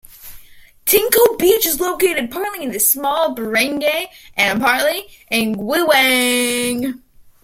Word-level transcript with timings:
Tingko 0.87 1.37
Beach 1.37 1.63
is 1.67 1.79
located 1.79 2.31
partly 2.31 2.63
in 2.63 2.71
this 2.71 2.89
small 2.89 3.35
barangay 3.35 4.09
and 4.35 4.59
partly 4.59 5.05
in 5.29 5.53
Guiwang. 5.55 7.01